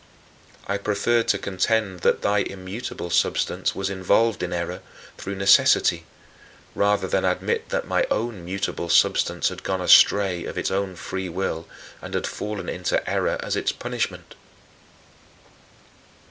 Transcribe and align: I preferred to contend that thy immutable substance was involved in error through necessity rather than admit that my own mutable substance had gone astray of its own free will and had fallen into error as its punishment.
I 0.65 0.79
preferred 0.79 1.27
to 1.27 1.37
contend 1.37 1.99
that 1.99 2.23
thy 2.23 2.39
immutable 2.39 3.11
substance 3.11 3.75
was 3.75 3.87
involved 3.91 4.41
in 4.41 4.51
error 4.51 4.81
through 5.15 5.35
necessity 5.35 6.05
rather 6.73 7.07
than 7.07 7.23
admit 7.23 7.69
that 7.69 7.85
my 7.87 8.07
own 8.09 8.43
mutable 8.43 8.89
substance 8.89 9.49
had 9.49 9.61
gone 9.61 9.79
astray 9.79 10.43
of 10.45 10.57
its 10.57 10.71
own 10.71 10.95
free 10.95 11.29
will 11.29 11.67
and 12.01 12.15
had 12.15 12.25
fallen 12.25 12.67
into 12.67 13.07
error 13.07 13.37
as 13.43 13.55
its 13.55 13.71
punishment. 13.71 14.33